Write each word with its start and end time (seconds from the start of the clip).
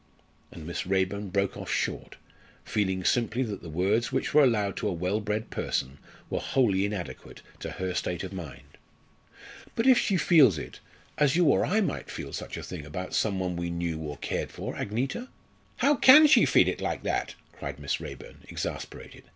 And 0.51 0.65
Miss 0.65 0.87
Raeburn 0.87 1.29
broke 1.29 1.55
off 1.55 1.69
short, 1.71 2.15
feeling 2.65 3.03
simply 3.05 3.43
that 3.43 3.61
the 3.61 3.69
words 3.69 4.11
which 4.11 4.33
were 4.33 4.41
allowed 4.43 4.75
to 4.77 4.87
a 4.87 4.91
well 4.93 5.19
bred 5.19 5.51
person 5.51 5.99
were 6.27 6.39
wholly 6.39 6.85
inadequate 6.87 7.43
to 7.59 7.73
her 7.73 7.93
state 7.93 8.23
of 8.23 8.33
mind. 8.33 8.79
"But 9.75 9.85
if 9.85 9.99
she 9.99 10.17
feels 10.17 10.57
it 10.57 10.79
as 11.19 11.35
you 11.35 11.45
or 11.45 11.63
I 11.63 11.81
might 11.81 12.09
feel 12.09 12.33
such 12.33 12.57
a 12.57 12.63
thing 12.63 12.83
about 12.83 13.13
some 13.13 13.39
one 13.39 13.55
we 13.55 13.69
knew 13.69 13.99
or 13.99 14.17
cared 14.17 14.49
for, 14.51 14.75
Agneta?" 14.75 15.29
"How 15.77 15.93
can 15.97 16.25
she 16.25 16.45
feel 16.47 16.67
it 16.67 16.81
like 16.81 17.03
that?" 17.03 17.35
cried 17.51 17.77
Miss 17.77 18.01
Raeburn, 18.01 18.39
exasperated. 18.49 19.25